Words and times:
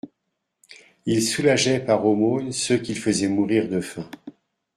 Ils 1.05 1.21
soulageaient 1.21 1.79
par 1.85 2.03
aumône 2.07 2.51
ceux 2.51 2.79
qu'ils 2.79 2.97
faisaient 2.97 3.27
mourir 3.27 3.69
de 3.69 3.81
faim. 3.81 4.09